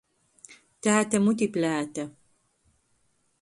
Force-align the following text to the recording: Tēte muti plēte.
Tēte 0.87 1.21
muti 1.25 1.49
plēte. 1.59 2.07